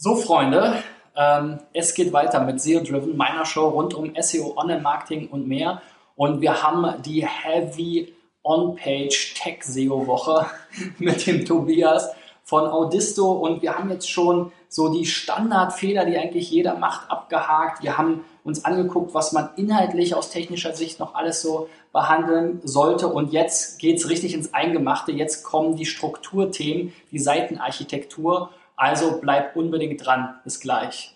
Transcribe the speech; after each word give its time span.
So, 0.00 0.14
Freunde, 0.14 0.74
ähm, 1.16 1.58
es 1.72 1.92
geht 1.92 2.12
weiter 2.12 2.38
mit 2.44 2.60
SEO 2.60 2.84
Driven, 2.84 3.16
meiner 3.16 3.44
Show 3.44 3.66
rund 3.66 3.94
um 3.94 4.12
SEO, 4.16 4.56
Online-Marketing 4.56 5.26
und 5.26 5.48
mehr. 5.48 5.82
Und 6.14 6.40
wir 6.40 6.62
haben 6.62 7.02
die 7.02 7.26
Heavy 7.26 8.14
On-Page 8.44 9.34
Tech 9.34 9.64
SEO 9.64 10.06
Woche 10.06 10.46
mit 10.98 11.26
dem 11.26 11.44
Tobias 11.44 12.12
von 12.44 12.68
Audisto 12.68 13.32
und 13.32 13.60
wir 13.60 13.76
haben 13.76 13.90
jetzt 13.90 14.08
schon 14.08 14.52
so 14.68 14.88
die 14.88 15.04
Standardfehler, 15.04 16.04
die 16.04 16.16
eigentlich 16.16 16.48
jeder 16.48 16.76
macht, 16.76 17.10
abgehakt. 17.10 17.82
Wir 17.82 17.98
haben 17.98 18.24
uns 18.44 18.64
angeguckt, 18.64 19.14
was 19.14 19.32
man 19.32 19.50
inhaltlich 19.56 20.14
aus 20.14 20.30
technischer 20.30 20.74
Sicht 20.74 21.00
noch 21.00 21.16
alles 21.16 21.42
so 21.42 21.68
behandeln 21.92 22.60
sollte 22.62 23.08
und 23.08 23.32
jetzt 23.32 23.80
geht's 23.80 24.08
richtig 24.08 24.34
ins 24.34 24.54
Eingemachte. 24.54 25.10
Jetzt 25.10 25.42
kommen 25.42 25.74
die 25.74 25.86
Strukturthemen, 25.86 26.92
die 27.10 27.18
Seitenarchitektur 27.18 28.50
also 28.78 29.18
bleib 29.20 29.56
unbedingt 29.56 30.04
dran. 30.06 30.36
Bis 30.44 30.60
gleich. 30.60 31.14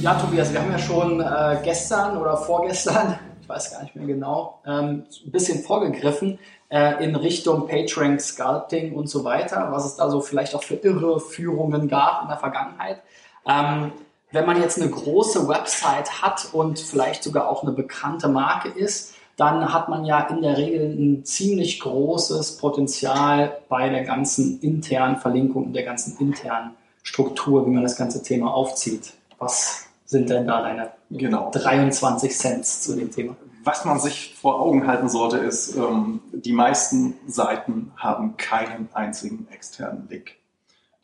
Ja, 0.00 0.14
Tobias, 0.18 0.52
wir 0.52 0.60
haben 0.60 0.70
ja 0.70 0.78
schon 0.78 1.20
äh, 1.20 1.58
gestern 1.64 2.18
oder 2.18 2.36
vorgestern, 2.36 3.18
ich 3.40 3.48
weiß 3.48 3.72
gar 3.72 3.82
nicht 3.82 3.96
mehr 3.96 4.06
genau, 4.06 4.60
ähm, 4.66 5.06
ein 5.24 5.32
bisschen 5.32 5.62
vorgegriffen 5.62 6.38
äh, 6.68 7.02
in 7.02 7.16
Richtung 7.16 7.66
PageRank, 7.66 8.20
Sculpting 8.20 8.94
und 8.94 9.08
so 9.08 9.24
weiter, 9.24 9.68
was 9.70 9.86
es 9.86 9.96
da 9.96 10.10
so 10.10 10.20
vielleicht 10.20 10.54
auch 10.54 10.62
für 10.62 10.74
Irreführungen 10.74 11.88
gab 11.88 12.22
in 12.22 12.28
der 12.28 12.36
Vergangenheit. 12.36 13.02
Ähm, 13.46 13.92
wenn 14.34 14.46
man 14.46 14.60
jetzt 14.60 14.80
eine 14.80 14.90
große 14.90 15.48
Website 15.48 16.20
hat 16.22 16.48
und 16.52 16.80
vielleicht 16.80 17.22
sogar 17.22 17.48
auch 17.48 17.62
eine 17.62 17.72
bekannte 17.72 18.28
Marke 18.28 18.68
ist, 18.68 19.14
dann 19.36 19.72
hat 19.72 19.88
man 19.88 20.04
ja 20.04 20.20
in 20.20 20.42
der 20.42 20.56
Regel 20.56 20.86
ein 20.86 21.24
ziemlich 21.24 21.80
großes 21.80 22.58
Potenzial 22.58 23.58
bei 23.68 23.88
der 23.88 24.04
ganzen 24.04 24.60
internen 24.60 25.16
Verlinkung 25.16 25.66
und 25.66 25.72
der 25.72 25.84
ganzen 25.84 26.18
internen 26.18 26.72
Struktur, 27.02 27.66
wie 27.66 27.70
man 27.70 27.82
das 27.82 27.96
ganze 27.96 28.22
Thema 28.22 28.52
aufzieht. 28.52 29.12
Was 29.38 29.86
sind 30.04 30.30
denn 30.30 30.46
da 30.46 30.62
deine 30.62 30.90
genau. 31.10 31.50
23 31.52 32.36
Cent 32.36 32.66
zu 32.66 32.96
dem 32.96 33.10
Thema? 33.10 33.36
Was 33.64 33.84
man 33.84 33.98
sich 33.98 34.34
vor 34.40 34.60
Augen 34.60 34.86
halten 34.86 35.08
sollte, 35.08 35.38
ist, 35.38 35.76
ähm, 35.76 36.20
die 36.32 36.52
meisten 36.52 37.14
Seiten 37.26 37.92
haben 37.96 38.36
keinen 38.36 38.88
einzigen 38.92 39.48
externen 39.50 40.06
Link. 40.08 40.32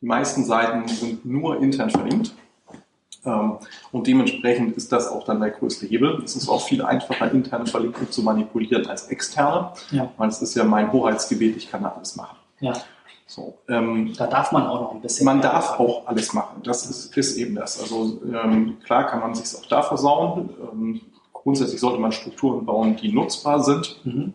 Die 0.00 0.06
meisten 0.06 0.44
Seiten 0.44 0.86
sind 0.88 1.24
nur 1.24 1.60
intern 1.60 1.90
verlinkt. 1.90 2.34
Ähm, 3.24 3.58
und 3.92 4.06
dementsprechend 4.06 4.76
ist 4.76 4.92
das 4.92 5.08
auch 5.08 5.24
dann 5.24 5.40
der 5.40 5.50
größte 5.50 5.86
Hebel. 5.86 6.22
Es 6.24 6.36
ist 6.36 6.48
auch 6.48 6.62
viel 6.62 6.82
einfacher, 6.82 7.30
interne 7.30 7.66
Verlinkung 7.66 8.10
zu 8.10 8.22
manipulieren 8.22 8.86
als 8.86 9.08
externe, 9.08 9.72
ja. 9.90 10.10
weil 10.16 10.28
es 10.28 10.40
ist 10.40 10.54
ja 10.54 10.64
mein 10.64 10.92
Hoheitsgebiet, 10.92 11.56
ich 11.56 11.70
kann 11.70 11.84
alles 11.84 12.16
machen. 12.16 12.36
Ja. 12.60 12.74
So, 13.27 13.58
ähm, 13.68 14.12
da 14.16 14.27
darf 14.27 14.50
man 14.50 14.66
auch 14.66 14.80
noch 14.80 14.92
ein 14.92 15.00
bisschen. 15.00 15.24
Man 15.24 15.40
darf 15.40 15.70
machen. 15.70 15.86
auch 15.86 16.06
alles 16.08 16.32
machen. 16.32 16.62
Das 16.64 16.84
ist, 16.86 17.16
ist 17.16 17.36
eben 17.36 17.54
das. 17.54 17.80
Also 17.80 18.20
ähm, 18.24 18.78
klar 18.84 19.06
kann 19.06 19.20
man 19.20 19.36
sich 19.36 19.56
auch 19.56 19.66
da 19.66 19.82
versauen. 19.82 20.50
Ähm, 20.72 21.00
grundsätzlich 21.32 21.80
sollte 21.80 22.00
man 22.00 22.10
Strukturen 22.10 22.66
bauen, 22.66 22.96
die 22.96 23.12
nutzbar 23.12 23.62
sind. 23.62 24.05
Mhm. 24.05 24.34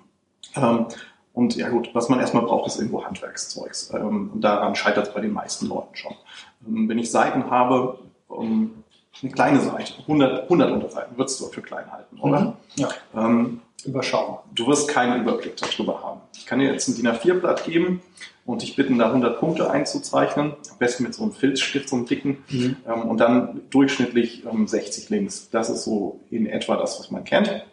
Ähm, 0.55 0.86
und 1.33 1.58
ja 1.58 1.67
gut, 1.67 1.89
was 1.94 2.08
man 2.08 2.22
erstmal 2.22 2.44
braucht, 2.44 2.67
ist 2.67 2.77
irgendwo 2.77 3.03
Handwerkszeugs. 3.03 3.92
Ähm, 3.94 4.31
und 4.33 4.42
daran 4.42 4.75
scheitert 4.75 5.08
es 5.09 5.14
bei 5.14 5.20
den 5.20 5.33
meisten 5.33 5.67
Leuten 5.67 5.94
schon. 5.95 6.16
Wenn 6.61 6.97
ich 6.97 7.11
Seiten 7.11 7.52
habe, 7.52 7.99
um, 8.28 8.84
eine 9.22 9.31
kleine 9.31 9.62
Seite, 9.62 9.94
100, 10.02 10.44
100 10.44 10.72
Unterseiten, 10.72 11.18
würdest 11.18 11.40
du 11.40 11.48
für 11.48 11.62
klein 11.62 11.90
halten, 11.92 12.20
oder? 12.20 12.42
Mhm. 12.42 12.54
Ja. 12.76 12.90
Ähm, 13.16 13.62
Überschaubar. 13.86 14.44
Du 14.54 14.67
wirst 14.67 14.88
keinen 14.88 15.22
Überblick 15.22 15.56
darüber 15.58 16.02
haben. 16.02 16.22
Ich 16.36 16.45
kann 16.45 16.59
dir 16.59 16.72
jetzt 16.72 16.88
ein 16.88 16.95
DIN 16.95 17.08
A4-Blatt 17.08 17.66
geben 17.66 18.02
und 18.45 18.62
dich 18.62 18.76
bitten, 18.76 18.98
da 18.98 19.08
100 19.08 19.40
Punkte 19.40 19.70
einzuzeichnen, 19.70 20.54
am 20.72 20.77
besten 20.80 21.04
mit 21.04 21.14
so 21.14 21.23
einem 21.23 21.33
Filzstift, 21.33 21.89
so 21.89 21.95
einem 21.95 22.05
dicken, 22.05 22.44
mhm. 22.49 22.77
ähm, 22.88 23.02
und 23.04 23.20
dann 23.20 23.61
durchschnittlich 23.70 24.44
ähm, 24.45 24.67
60 24.67 25.10
Links. 25.10 25.49
Das 25.52 25.70
ist 25.70 25.83
so 25.83 26.20
in 26.32 26.48
etwa 26.48 26.78
das, 26.78 26.99
was 26.99 27.11
man 27.11 27.23
kennt. 27.23 27.64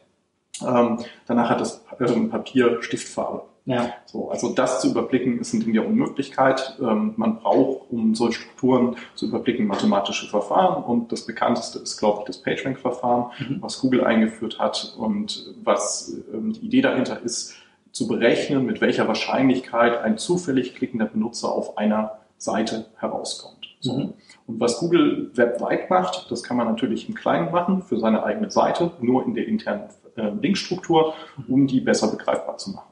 Ähm, 0.61 0.99
danach 1.27 1.51
hat 1.51 1.61
das 1.61 1.83
ähm, 1.99 2.29
Papier 2.31 2.83
Stiftfarbe. 2.83 3.45
Ja. 3.65 3.95
So, 4.07 4.31
also 4.31 4.53
das 4.53 4.81
zu 4.81 4.91
überblicken 4.91 5.39
ist 5.39 5.53
ein 5.53 5.61
Ding 5.61 5.73
der 5.73 5.87
Unmöglichkeit. 5.87 6.77
Ähm, 6.81 7.15
man 7.17 7.39
braucht, 7.39 7.91
um 7.91 8.15
solche 8.15 8.41
Strukturen 8.41 8.97
zu 9.15 9.27
überblicken, 9.27 9.67
mathematische 9.67 10.29
Verfahren 10.29 10.83
und 10.83 11.13
das 11.13 11.27
bekannteste 11.27 11.79
ist, 11.79 11.99
glaube 11.99 12.21
ich, 12.21 12.27
das 12.27 12.39
PageRank-Verfahren, 12.43 13.31
mhm. 13.39 13.63
was 13.63 13.81
Google 13.81 14.05
eingeführt 14.05 14.59
hat 14.59 14.95
und 14.99 15.55
was 15.63 16.17
ähm, 16.33 16.53
die 16.53 16.67
Idee 16.67 16.81
dahinter 16.81 17.23
ist, 17.23 17.55
zu 17.93 18.09
berechnen, 18.09 18.65
mit 18.65 18.81
welcher 18.81 19.07
Wahrscheinlichkeit 19.07 20.01
ein 20.03 20.19
zufällig 20.19 20.75
klickender 20.75 21.07
Benutzer 21.07 21.53
auf 21.53 21.77
einer 21.79 22.19
Seite 22.39 22.87
herauskommt. 22.97 23.69
So. 23.81 23.93
Mhm. 23.93 24.15
Und 24.47 24.61
was 24.61 24.79
Google 24.79 25.31
webweit 25.35 25.89
macht, 25.89 26.31
das 26.31 26.43
kann 26.43 26.57
man 26.57 26.67
natürlich 26.67 27.09
im 27.09 27.15
Kleinen 27.15 27.53
machen 27.53 27.83
für 27.83 27.99
seine 27.99 28.25
eigene 28.25 28.51
Seite, 28.51 28.93
nur 29.01 29.25
in 29.25 29.35
der 29.35 29.47
internen 29.47 29.85
äh, 30.17 30.31
Linkstruktur, 30.31 31.15
um 31.47 31.67
die 31.67 31.81
besser 31.81 32.11
begreifbar 32.11 32.57
zu 32.59 32.71
machen. 32.71 32.92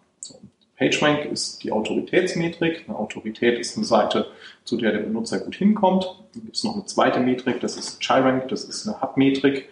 PageRank 0.80 1.26
ist 1.26 1.62
die 1.62 1.72
Autoritätsmetrik. 1.72 2.86
Eine 2.88 2.98
Autorität 2.98 3.58
ist 3.58 3.76
eine 3.76 3.84
Seite, 3.84 4.28
zu 4.64 4.78
der 4.78 4.92
der 4.92 5.00
Benutzer 5.00 5.38
gut 5.38 5.54
hinkommt. 5.54 6.04
Dann 6.32 6.42
gibt 6.42 6.56
es 6.56 6.64
noch 6.64 6.74
eine 6.74 6.86
zweite 6.86 7.20
Metrik, 7.20 7.60
das 7.60 7.76
ist 7.76 8.00
ChiRank, 8.00 8.48
das 8.48 8.64
ist 8.64 8.88
eine 8.88 9.00
Hub-Metrik. 9.00 9.68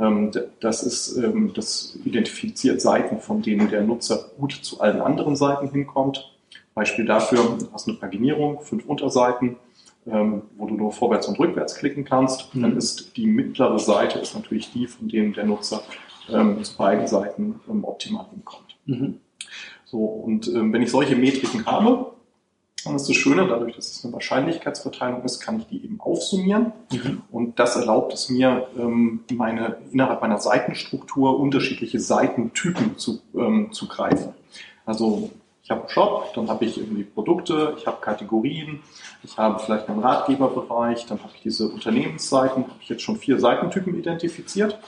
Ähm, 0.00 0.30
das, 0.60 0.84
ist, 0.84 1.16
ähm, 1.16 1.52
das 1.52 1.98
identifiziert 2.04 2.80
Seiten, 2.80 3.18
von 3.18 3.42
denen 3.42 3.70
der 3.70 3.82
Nutzer 3.82 4.30
gut 4.38 4.52
zu 4.52 4.80
allen 4.80 5.00
anderen 5.00 5.34
Seiten 5.34 5.68
hinkommt. 5.68 6.32
Beispiel 6.74 7.06
dafür, 7.06 7.56
du 7.58 7.68
hast 7.72 7.88
eine 7.88 7.96
Paginierung, 7.96 8.60
fünf 8.60 8.86
Unterseiten, 8.86 9.56
ähm, 10.06 10.42
wo 10.56 10.66
du 10.66 10.74
nur 10.74 10.92
vorwärts 10.92 11.26
und 11.26 11.40
rückwärts 11.40 11.74
klicken 11.74 12.04
kannst. 12.04 12.54
Mhm. 12.54 12.62
Dann 12.62 12.76
ist 12.76 13.16
die 13.16 13.26
mittlere 13.26 13.80
Seite 13.80 14.20
ist 14.20 14.36
natürlich 14.36 14.72
die, 14.72 14.86
von 14.86 15.08
denen 15.08 15.32
der 15.32 15.44
Nutzer 15.44 15.82
zu 16.28 16.76
beiden 16.78 17.08
Seiten 17.08 17.60
optimal 17.82 18.26
hinkommt. 18.30 18.76
Mhm. 18.86 19.18
So, 19.92 19.98
und 19.98 20.48
ähm, 20.48 20.72
wenn 20.72 20.80
ich 20.80 20.90
solche 20.90 21.16
Metriken 21.16 21.66
habe, 21.66 22.12
dann 22.82 22.96
ist 22.96 23.10
das 23.10 23.14
Schöne, 23.14 23.46
dadurch, 23.46 23.76
dass 23.76 23.90
es 23.90 24.02
eine 24.02 24.14
Wahrscheinlichkeitsverteilung 24.14 25.22
ist, 25.22 25.40
kann 25.40 25.58
ich 25.60 25.66
die 25.66 25.84
eben 25.84 26.00
aufsummieren. 26.00 26.72
Mhm. 26.90 27.20
Und 27.30 27.58
das 27.58 27.76
erlaubt 27.76 28.14
es 28.14 28.30
mir, 28.30 28.68
ähm, 28.78 29.20
meine, 29.34 29.76
innerhalb 29.92 30.22
meiner 30.22 30.40
Seitenstruktur 30.40 31.38
unterschiedliche 31.38 32.00
Seitentypen 32.00 32.96
zu, 32.96 33.20
ähm, 33.34 33.70
zu 33.72 33.86
greifen. 33.86 34.32
Also 34.86 35.30
ich 35.62 35.70
habe 35.70 35.82
einen 35.82 35.90
Shop, 35.90 36.32
dann 36.34 36.48
habe 36.48 36.64
ich 36.64 36.78
irgendwie 36.78 37.04
Produkte, 37.04 37.74
ich 37.76 37.86
habe 37.86 37.98
Kategorien, 38.00 38.80
ich 39.22 39.36
habe 39.36 39.58
vielleicht 39.58 39.90
einen 39.90 40.00
Ratgeberbereich, 40.00 41.04
dann 41.04 41.18
habe 41.22 41.32
ich 41.34 41.42
diese 41.42 41.68
Unternehmensseiten, 41.68 42.64
habe 42.64 42.78
ich 42.80 42.88
jetzt 42.88 43.02
schon 43.02 43.18
vier 43.18 43.38
Seitentypen 43.38 43.94
identifiziert 43.94 44.78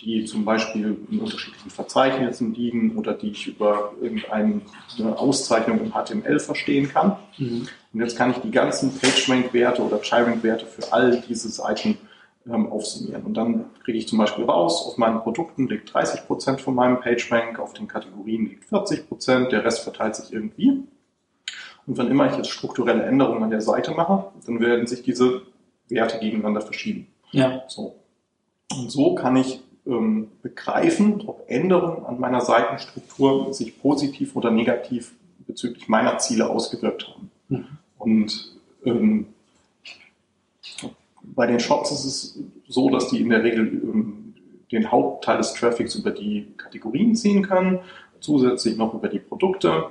die 0.00 0.24
zum 0.24 0.44
Beispiel 0.44 0.96
in 1.10 1.20
unterschiedlichen 1.20 1.70
Verzeichnissen 1.70 2.54
liegen 2.54 2.96
oder 2.96 3.14
die 3.14 3.30
ich 3.30 3.46
über 3.46 3.92
irgendeine 4.00 4.60
Auszeichnung 5.16 5.80
im 5.80 5.92
HTML 5.92 6.38
verstehen 6.38 6.88
kann. 6.88 7.16
Mhm. 7.38 7.68
Und 7.92 8.00
jetzt 8.00 8.16
kann 8.16 8.30
ich 8.30 8.38
die 8.38 8.50
ganzen 8.50 8.96
PageRank-Werte 8.98 9.82
oder 9.82 9.98
ChiRank-Werte 10.02 10.66
für 10.66 10.92
all 10.92 11.22
diese 11.26 11.48
Seiten 11.48 11.96
ähm, 12.46 12.70
aufsummieren. 12.70 13.24
Und 13.24 13.34
dann 13.34 13.64
kriege 13.84 13.98
ich 13.98 14.08
zum 14.08 14.18
Beispiel 14.18 14.44
raus, 14.44 14.86
auf 14.86 14.98
meinen 14.98 15.20
Produkten 15.20 15.66
liegt 15.68 15.92
30 15.92 16.26
Prozent 16.26 16.60
von 16.60 16.74
meinem 16.74 17.00
PageRank, 17.00 17.58
auf 17.58 17.72
den 17.72 17.88
Kategorien 17.88 18.46
liegt 18.46 18.70
40%, 18.70 19.06
Prozent, 19.08 19.52
der 19.52 19.64
Rest 19.64 19.80
verteilt 19.80 20.16
sich 20.16 20.32
irgendwie. 20.32 20.82
Und 21.86 21.98
wann 21.98 22.10
immer 22.10 22.30
ich 22.30 22.36
jetzt 22.36 22.50
strukturelle 22.50 23.04
Änderungen 23.04 23.42
an 23.42 23.50
der 23.50 23.60
Seite 23.60 23.92
mache, 23.92 24.32
dann 24.44 24.60
werden 24.60 24.86
sich 24.86 25.02
diese 25.02 25.42
Werte 25.88 26.18
gegeneinander 26.18 26.60
verschieben. 26.60 27.06
Ja. 27.30 27.62
So. 27.68 27.96
Und 28.72 28.90
so 28.90 29.14
kann 29.14 29.36
ich 29.36 29.62
ähm, 29.86 30.28
begreifen, 30.42 31.22
ob 31.26 31.44
Änderungen 31.48 32.04
an 32.06 32.20
meiner 32.20 32.40
Seitenstruktur 32.40 33.52
sich 33.52 33.80
positiv 33.80 34.36
oder 34.36 34.50
negativ 34.50 35.12
bezüglich 35.46 35.88
meiner 35.88 36.18
Ziele 36.18 36.48
ausgewirkt 36.48 37.08
haben. 37.08 37.30
Mhm. 37.48 37.66
Und 37.98 38.56
ähm, 38.84 39.26
bei 41.22 41.46
den 41.46 41.60
Shops 41.60 41.90
ist 41.90 42.04
es 42.04 42.38
so, 42.68 42.90
dass 42.90 43.08
die 43.08 43.20
in 43.20 43.30
der 43.30 43.42
Regel 43.42 43.66
ähm, 43.66 44.34
den 44.72 44.90
Hauptteil 44.90 45.38
des 45.38 45.54
Traffics 45.54 45.94
über 45.94 46.10
die 46.10 46.48
Kategorien 46.56 47.14
ziehen 47.14 47.42
können, 47.42 47.80
zusätzlich 48.20 48.76
noch 48.76 48.94
über 48.94 49.08
die 49.08 49.20
Produkte 49.20 49.90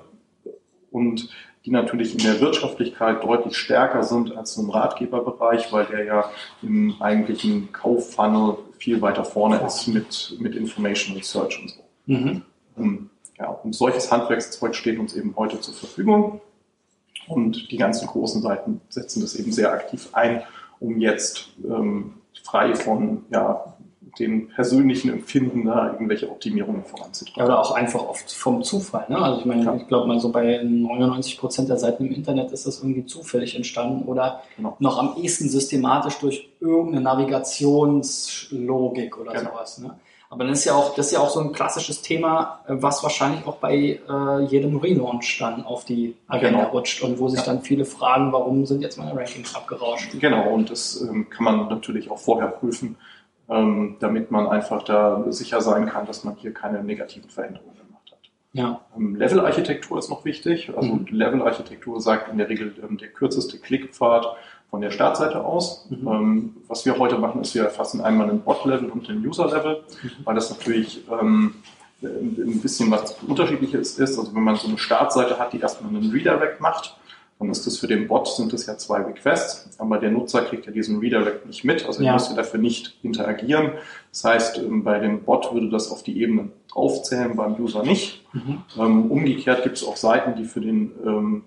und 0.92 1.30
die 1.66 1.72
natürlich 1.72 2.14
in 2.14 2.24
der 2.24 2.40
Wirtschaftlichkeit 2.42 3.24
deutlich 3.24 3.58
stärker 3.58 4.04
sind 4.04 4.36
als 4.36 4.56
im 4.58 4.70
Ratgeberbereich, 4.70 5.72
weil 5.72 5.86
der 5.86 6.04
ja 6.04 6.30
im 6.62 6.96
eigentlichen 7.00 7.72
Kauffunnel 7.72 8.58
viel 8.86 9.02
weiter 9.02 9.26
vorne 9.26 9.58
ist 9.66 9.88
mit, 9.88 10.38
mit 10.40 10.56
Information 10.56 11.18
Research 11.18 11.60
und 11.60 11.70
so. 11.70 11.84
Mhm. 12.06 12.44
Um, 12.76 13.10
ja, 13.40 13.48
und 13.48 13.74
solches 13.74 14.12
Handwerkszeug 14.12 14.76
steht 14.76 15.00
uns 15.00 15.16
eben 15.16 15.36
heute 15.36 15.60
zur 15.60 15.74
Verfügung. 15.74 16.40
Und 17.28 17.72
die 17.72 17.78
ganzen 17.78 18.08
großen 18.08 18.44
Seiten 18.44 18.82
setzen 18.90 19.22
das 19.22 19.36
eben 19.36 19.52
sehr 19.52 19.72
aktiv 19.72 20.10
ein, 20.12 20.44
um 20.80 21.00
jetzt 21.00 21.50
ähm, 21.64 22.14
frei 22.44 22.76
von 22.76 23.26
ja, 23.32 23.75
dem 24.20 24.50
persönlichen 24.50 25.10
Empfinden 25.12 25.66
da 25.66 25.92
irgendwelche 25.92 26.30
Optimierungen 26.30 26.84
voranzutreiben. 26.84 27.40
Ja, 27.40 27.46
oder 27.46 27.60
auch 27.60 27.72
einfach 27.72 28.08
oft 28.08 28.32
vom 28.32 28.62
Zufall. 28.64 29.06
Ne? 29.10 29.18
Also 29.18 29.40
ich 29.40 29.46
meine, 29.46 29.64
ja. 29.64 29.76
ich 29.76 29.88
glaube 29.88 30.08
mal 30.08 30.20
so 30.20 30.32
bei 30.32 30.62
99 30.64 31.38
Prozent 31.38 31.70
der 31.70 31.78
Seiten 31.78 32.06
im 32.06 32.14
Internet 32.14 32.52
ist 32.52 32.66
das 32.66 32.82
irgendwie 32.82 33.06
zufällig 33.06 33.56
entstanden 33.56 34.08
oder 34.08 34.42
genau. 34.56 34.76
noch 34.80 34.98
am 34.98 35.16
ehesten 35.22 35.48
systematisch 35.50 36.18
durch 36.20 36.50
irgendeine 36.60 37.02
Navigationslogik 37.02 39.18
oder 39.18 39.34
genau. 39.34 39.52
sowas. 39.52 39.78
Ne? 39.80 39.96
Aber 40.30 40.44
das 40.44 40.60
ist 40.60 40.66
ja 40.66 40.74
auch, 40.74 40.94
das 40.96 41.08
ist 41.08 41.14
ja 41.14 41.20
auch 41.20 41.30
so 41.30 41.40
ein 41.40 41.54
klassisches 41.54 42.02
Thema, 42.02 42.60
was 42.68 43.04
wahrscheinlich 43.04 43.46
auch 43.46 43.58
bei 43.58 44.00
äh, 44.10 44.44
jedem 44.50 44.78
Relaunch 44.78 45.38
dann 45.40 45.64
auf 45.64 45.86
die 45.86 46.16
Agenda 46.28 46.60
genau. 46.60 46.72
rutscht 46.72 47.04
und 47.04 47.20
wo 47.20 47.30
sich 47.30 47.40
ja. 47.40 47.46
dann 47.46 47.62
viele 47.62 47.86
fragen, 47.86 48.34
warum 48.34 48.66
sind 48.66 48.82
jetzt 48.82 48.98
meine 48.98 49.16
Rankings 49.16 49.56
abgerauscht. 49.56 50.20
Genau, 50.20 50.50
und 50.50 50.72
das 50.72 51.00
ähm, 51.02 51.30
kann 51.30 51.46
man 51.46 51.70
natürlich 51.70 52.10
auch 52.10 52.18
vorher 52.18 52.48
prüfen, 52.48 52.98
ähm, 53.50 53.98
damit 54.00 54.32
man 54.32 54.48
einfach 54.48 54.84
da 54.84 55.24
sicher 55.30 55.62
sein 55.62 55.88
kann, 55.88 56.06
dass 56.06 56.24
man 56.24 56.36
hier 56.36 56.54
keine 56.54 56.84
negativen 56.84 57.30
Veränderungen 57.30 57.76
gemacht 57.76 58.12
hat. 58.12 58.20
Ja. 58.54 58.82
Ähm, 58.96 59.16
Level-Architektur 59.16 60.00
ist 60.00 60.10
noch 60.10 60.26
wichtig. 60.26 60.72
Also 60.76 60.96
mhm. 60.96 61.06
Level-Architektur 61.10 62.02
sagt 62.02 62.32
in 62.32 62.38
der 62.38 62.50
Regel 62.50 62.74
ähm, 62.82 62.98
der 62.98 63.10
kürzeste 63.10 63.60
Klickpfad 63.60 64.26
von 64.70 64.82
der 64.82 64.92
Startseite 64.92 65.44
aus. 65.44 65.88
Mhm. 65.90 66.08
Ähm, 66.08 66.58
was 66.68 66.86
wir 66.86 66.98
heute 66.98 67.18
machen, 67.18 67.42
ist, 67.42 67.54
wir 67.56 67.64
erfassen 67.64 68.02
einmal 68.02 68.28
den 68.28 68.42
Bot-Level 68.42 68.90
und 68.90 69.08
den 69.08 69.26
User-Level, 69.26 69.84
mhm. 70.04 70.10
weil 70.26 70.36
das 70.36 70.50
natürlich 70.50 71.06
ähm, 71.10 71.56
ein 72.02 72.60
bisschen 72.62 72.92
was 72.92 73.16
Unterschiedliches 73.28 74.00
ist. 74.00 74.18
Also 74.18 74.36
wenn 74.36 74.44
man 74.44 74.56
so 74.56 74.68
eine 74.68 74.78
Startseite 74.78 75.40
hat, 75.40 75.54
die 75.54 75.60
erstmal 75.60 75.96
einen 75.96 76.12
Redirect 76.12 76.62
macht, 76.62 76.98
dann 77.40 77.50
ist 77.50 77.68
das 77.68 77.78
für 77.78 77.88
den 77.88 78.08
Bot 78.08 78.28
sind 78.28 78.54
das 78.54 78.66
ja 78.66 78.78
zwei 78.78 79.02
Requests, 79.02 79.78
aber 79.78 79.98
der 79.98 80.12
Nutzer 80.12 80.42
kriegt 80.44 80.66
ja 80.66 80.72
diesen 80.72 81.00
Redirect 81.00 81.46
nicht 81.46 81.66
mit, 81.66 81.86
also 81.86 82.00
er 82.00 82.06
ja. 82.06 82.14
muss 82.14 82.30
ja 82.30 82.36
dafür 82.36 82.60
nicht 82.60 82.98
interagieren. 83.04 83.74
Das 84.12 84.24
heißt, 84.24 84.58
ähm, 84.60 84.84
bei 84.84 85.00
dem 85.00 85.24
Bot 85.24 85.54
würde 85.54 85.70
das 85.70 85.92
auf 85.92 86.04
die 86.04 86.22
Ebene 86.22 86.50
draufzählen, 86.72 87.36
beim 87.36 87.56
User 87.56 87.84
nicht. 87.84 88.26
Mhm. 88.34 88.64
Ähm, 88.80 89.12
umgekehrt 89.12 89.64
gibt 89.64 89.78
es 89.78 89.86
auch 89.86 89.98
Seiten, 89.98 90.36
die 90.36 90.46
für 90.46 90.62
den, 90.62 90.94
ähm, 91.06 91.44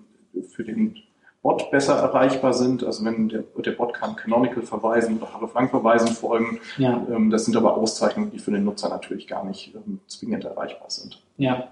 für 0.49 0.63
den 0.63 0.95
Bot 1.41 1.71
besser 1.71 1.95
erreichbar 1.95 2.53
sind. 2.53 2.83
Also 2.83 3.03
wenn 3.05 3.29
der, 3.29 3.43
der 3.57 3.71
Bot 3.71 3.93
kann 3.95 4.15
Canonical 4.15 4.61
verweisen 4.61 5.17
oder 5.17 5.33
Hreflang 5.33 5.69
verweisen 5.69 6.09
folgen. 6.09 6.59
Ja. 6.77 7.01
Das 7.29 7.45
sind 7.45 7.55
aber 7.55 7.77
Auszeichnungen, 7.77 8.29
die 8.31 8.39
für 8.39 8.51
den 8.51 8.65
Nutzer 8.65 8.89
natürlich 8.89 9.25
gar 9.25 9.45
nicht 9.45 9.73
ähm, 9.73 10.01
zwingend 10.07 10.43
erreichbar 10.43 10.89
sind. 10.89 11.23
Ja. 11.37 11.71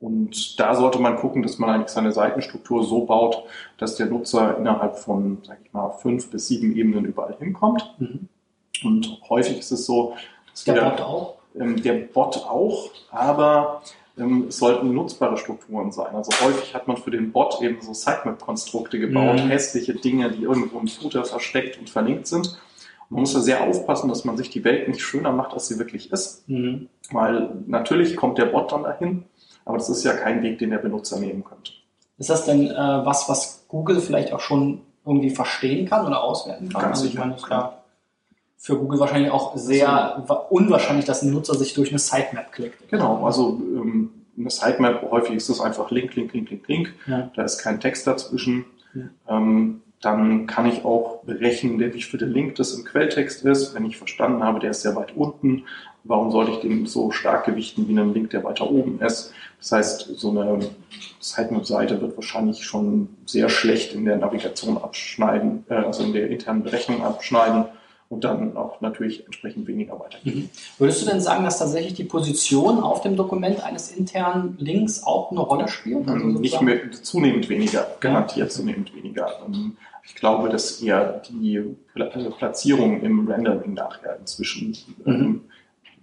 Und 0.00 0.60
da 0.60 0.74
sollte 0.76 1.00
man 1.00 1.16
gucken, 1.16 1.42
dass 1.42 1.58
man 1.58 1.70
eigentlich 1.70 1.88
seine 1.88 2.12
Seitenstruktur 2.12 2.84
so 2.84 3.04
baut, 3.04 3.42
dass 3.78 3.96
der 3.96 4.06
Nutzer 4.06 4.56
innerhalb 4.56 4.96
von, 4.96 5.38
sag 5.42 5.58
ich 5.64 5.72
mal, 5.72 5.90
fünf 5.90 6.30
bis 6.30 6.48
sieben 6.48 6.76
Ebenen 6.76 7.04
überall 7.04 7.36
hinkommt. 7.38 7.94
Mhm. 7.98 8.28
Und 8.84 9.20
häufig 9.28 9.58
ist 9.58 9.72
es 9.72 9.86
so, 9.86 10.14
dass 10.52 10.64
der 10.64 10.74
wir, 10.76 10.82
Bot 10.82 11.00
auch. 11.00 11.34
Ähm, 11.58 11.82
der 11.82 11.94
Bot 11.94 12.36
auch, 12.36 12.90
aber 13.10 13.82
ähm, 14.16 14.46
es 14.48 14.58
sollten 14.58 14.94
nutzbare 14.94 15.36
Strukturen 15.36 15.90
sein. 15.90 16.14
Also 16.14 16.30
häufig 16.44 16.74
hat 16.74 16.86
man 16.86 16.96
für 16.96 17.10
den 17.10 17.32
Bot 17.32 17.60
eben 17.60 17.80
so 17.80 17.92
Sitemap-Konstrukte 17.92 19.00
gebaut, 19.00 19.42
mhm. 19.42 19.48
hässliche 19.48 19.94
Dinge, 19.94 20.30
die 20.30 20.42
irgendwo 20.42 20.78
im 20.78 20.86
Footer 20.86 21.24
versteckt 21.24 21.78
und 21.78 21.90
verlinkt 21.90 22.28
sind. 22.28 22.56
Man 23.10 23.20
muss 23.20 23.32
da 23.32 23.40
sehr 23.40 23.62
aufpassen, 23.62 24.08
dass 24.08 24.24
man 24.24 24.36
sich 24.36 24.50
die 24.50 24.64
Welt 24.64 24.86
nicht 24.86 25.00
schöner 25.00 25.32
macht, 25.32 25.54
als 25.54 25.66
sie 25.66 25.78
wirklich 25.78 26.12
ist. 26.12 26.48
Mhm. 26.48 26.88
Weil 27.10 27.50
natürlich 27.66 28.16
kommt 28.16 28.38
der 28.38 28.46
Bot 28.46 28.70
dann 28.70 28.82
dahin, 28.82 29.24
aber 29.68 29.78
das 29.78 29.88
ist 29.88 30.02
ja 30.02 30.14
kein 30.14 30.42
Weg, 30.42 30.58
den 30.58 30.70
der 30.70 30.78
Benutzer 30.78 31.20
nehmen 31.20 31.44
könnte. 31.44 31.72
Ist 32.16 32.30
das 32.30 32.44
denn 32.44 32.70
äh, 32.70 32.74
was, 32.74 33.28
was 33.28 33.64
Google 33.68 34.00
vielleicht 34.00 34.32
auch 34.32 34.40
schon 34.40 34.80
irgendwie 35.06 35.30
verstehen 35.30 35.88
kann 35.88 36.06
oder 36.06 36.24
auswerten 36.24 36.68
kann? 36.68 36.82
Ganz 36.82 36.98
also 36.98 37.08
ich 37.08 37.14
meine, 37.14 37.34
das 37.34 37.48
ja 37.48 37.78
für 38.58 38.76
Google 38.76 38.98
wahrscheinlich 38.98 39.30
auch 39.30 39.56
sehr 39.56 40.16
also, 40.16 40.40
unwahrscheinlich, 40.50 41.04
dass 41.04 41.22
ein 41.22 41.30
Nutzer 41.30 41.54
sich 41.54 41.74
durch 41.74 41.90
eine 41.90 42.00
Sitemap 42.00 42.50
klickt. 42.50 42.88
Genau, 42.90 43.24
also 43.24 43.60
ähm, 43.60 44.10
eine 44.36 44.50
Sitemap, 44.50 45.08
häufig 45.10 45.36
ist 45.36 45.48
das 45.48 45.60
einfach 45.60 45.90
Link, 45.92 46.14
Link, 46.16 46.32
Link, 46.32 46.50
Link, 46.50 46.66
Link. 46.66 46.94
Ja. 47.06 47.30
Da 47.36 47.44
ist 47.44 47.58
kein 47.58 47.78
Text 47.78 48.06
dazwischen. 48.06 48.64
Ja. 48.94 49.04
Ähm, 49.28 49.82
dann 50.00 50.46
kann 50.46 50.66
ich 50.66 50.84
auch 50.84 51.24
berechnen, 51.24 51.80
wie 51.80 52.02
viel 52.02 52.20
der 52.20 52.28
Link 52.28 52.54
das 52.54 52.74
im 52.74 52.84
Quelltext 52.84 53.44
ist. 53.44 53.74
Wenn 53.74 53.84
ich 53.84 53.96
verstanden 53.96 54.44
habe, 54.44 54.60
der 54.60 54.70
ist 54.70 54.82
sehr 54.82 54.94
weit 54.94 55.16
unten, 55.16 55.64
warum 56.04 56.30
sollte 56.30 56.52
ich 56.52 56.58
den 56.58 56.86
so 56.86 57.10
stark 57.10 57.44
gewichten 57.46 57.88
wie 57.88 57.98
einen 57.98 58.14
Link, 58.14 58.30
der 58.30 58.44
weiter 58.44 58.70
oben 58.70 59.00
ist? 59.00 59.32
Das 59.58 59.72
heißt, 59.72 60.10
so 60.16 60.30
eine 60.30 60.60
Sitemap-Seite 61.18 62.00
wird 62.00 62.16
wahrscheinlich 62.16 62.64
schon 62.64 63.08
sehr 63.26 63.48
schlecht 63.48 63.92
in 63.92 64.04
der 64.04 64.16
Navigation 64.16 64.78
abschneiden, 64.78 65.64
äh, 65.68 65.74
also 65.74 66.04
in 66.04 66.12
der 66.12 66.30
internen 66.30 66.62
Berechnung 66.62 67.04
abschneiden 67.04 67.64
und 68.10 68.24
dann 68.24 68.56
auch 68.56 68.80
natürlich 68.80 69.24
entsprechend 69.26 69.66
weniger 69.66 69.98
weitergeben. 70.00 70.40
Mhm. 70.40 70.50
Würdest 70.78 71.02
du 71.02 71.06
denn 71.06 71.20
sagen, 71.20 71.44
dass 71.44 71.58
tatsächlich 71.58 71.94
die 71.94 72.04
Position 72.04 72.80
auf 72.80 73.02
dem 73.02 73.16
Dokument 73.16 73.62
eines 73.62 73.90
internen 73.92 74.56
Links 74.58 75.02
auch 75.04 75.30
eine 75.30 75.40
Rolle 75.40 75.68
spielt? 75.68 76.08
Also 76.08 76.24
Nicht 76.26 76.60
mehr, 76.62 76.90
zunehmend 76.90 77.48
weniger, 77.48 77.86
garantiert 78.00 78.50
zunehmend 78.50 78.94
weniger. 78.94 79.28
Ähm, 79.46 79.76
ich 80.04 80.14
glaube, 80.14 80.48
dass 80.48 80.80
eher 80.80 81.20
die 81.28 81.62
Platzierung 82.38 83.02
im 83.02 83.28
Rendering 83.28 83.74
nachher 83.74 84.16
inzwischen 84.18 84.76
mhm. 85.04 85.12
ähm, 85.12 85.40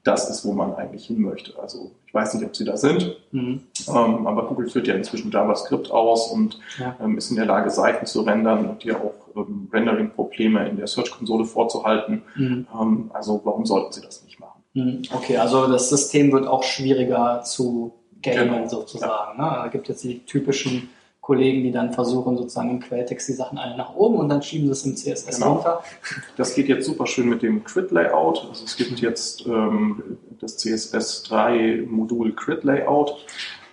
das 0.03 0.29
ist, 0.29 0.45
wo 0.45 0.53
man 0.53 0.75
eigentlich 0.75 1.07
hin 1.07 1.19
möchte. 1.19 1.59
Also 1.59 1.89
ich 2.05 2.13
weiß 2.13 2.35
nicht, 2.35 2.45
ob 2.45 2.55
sie 2.55 2.63
da 2.63 2.77
sind, 2.77 3.17
mhm. 3.31 3.61
ähm, 3.87 4.27
aber 4.27 4.45
Google 4.45 4.69
führt 4.69 4.85
ja 4.85 4.93
inzwischen 4.93 5.31
JavaScript 5.31 5.89
aus 5.89 6.31
und 6.31 6.59
ja. 6.77 6.95
ist 7.17 7.31
in 7.31 7.37
der 7.37 7.47
Lage, 7.47 7.71
Seiten 7.71 8.05
zu 8.05 8.21
rendern 8.21 8.69
und 8.69 8.83
dir 8.83 8.97
auch 8.97 9.24
ähm, 9.35 9.69
Rendering-Probleme 9.71 10.67
in 10.69 10.77
der 10.77 10.87
Search-Konsole 10.87 11.45
vorzuhalten. 11.45 12.23
Mhm. 12.35 12.67
Ähm, 12.73 13.11
also 13.13 13.41
warum 13.43 13.65
sollten 13.65 13.91
sie 13.91 14.01
das 14.01 14.23
nicht 14.23 14.39
machen? 14.39 14.63
Mhm. 14.73 15.03
Okay, 15.13 15.37
also 15.37 15.67
das 15.67 15.89
System 15.89 16.31
wird 16.31 16.47
auch 16.47 16.63
schwieriger 16.63 17.41
zu 17.43 17.93
gamen 18.21 18.49
genau. 18.49 18.67
sozusagen. 18.67 19.37
Ja. 19.39 19.49
Ne? 19.49 19.55
Da 19.63 19.67
gibt 19.67 19.89
es 19.89 19.89
jetzt 19.89 20.03
die 20.03 20.25
typischen 20.25 20.89
Kollegen, 21.25 21.63
die 21.63 21.71
dann 21.71 21.91
versuchen, 21.91 22.37
sozusagen 22.37 22.69
im 22.69 22.79
Quelltext 22.79 23.27
die 23.27 23.33
Sachen 23.33 23.57
alle 23.57 23.75
nach 23.75 23.95
oben 23.95 24.17
und 24.17 24.29
dann 24.29 24.43
schieben 24.43 24.67
sie 24.67 24.73
es 24.73 24.85
im 24.85 24.95
CSS 24.95 25.37
genau. 25.37 25.53
runter. 25.53 25.83
Das 26.37 26.53
geht 26.53 26.67
jetzt 26.67 26.85
super 26.85 27.07
schön 27.07 27.27
mit 27.27 27.41
dem 27.41 27.63
Crit-Layout. 27.63 28.45
Also 28.47 28.63
es 28.63 28.77
gibt 28.77 28.99
jetzt 28.99 29.43
ähm, 29.47 30.19
das 30.39 30.59
CSS3-Modul 30.63 32.35
Crit-Layout. 32.35 33.25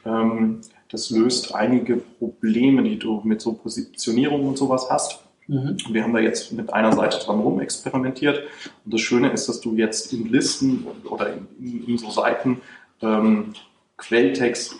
Ähm, 0.06 0.62
das 0.90 1.10
löst 1.10 1.54
einige 1.54 1.96
Probleme, 1.96 2.84
die 2.84 2.98
du 2.98 3.20
mit 3.22 3.42
so 3.42 3.52
Positionierung 3.52 4.48
und 4.48 4.56
sowas 4.56 4.86
hast. 4.88 5.20
Mhm. 5.52 5.76
Wir 5.90 6.02
haben 6.02 6.14
da 6.14 6.20
jetzt 6.20 6.52
mit 6.52 6.72
einer 6.72 6.92
Seite 6.92 7.18
dran 7.18 7.40
rum 7.40 7.60
experimentiert. 7.60 8.42
Und 8.84 8.94
das 8.94 9.02
Schöne 9.02 9.30
ist, 9.30 9.48
dass 9.48 9.60
du 9.60 9.74
jetzt 9.76 10.12
in 10.12 10.28
Listen 10.30 10.86
oder 11.04 11.34
in, 11.34 11.46
in, 11.60 11.84
in 11.88 11.98
so 11.98 12.10
Seiten 12.10 12.62
ähm, 13.02 13.52
Quelltext 13.98 14.76